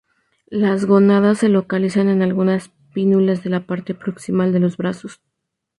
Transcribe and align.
Las 0.49 0.85
gónadas 0.85 1.37
se 1.37 1.47
localizan 1.47 2.09
en 2.09 2.23
algunas 2.23 2.69
pínnulas 2.91 3.43
de 3.43 3.51
la 3.51 3.67
parte 3.67 3.93
proximal 3.93 4.51
de 4.51 4.59
los 4.59 4.75
brazos. 4.75 5.21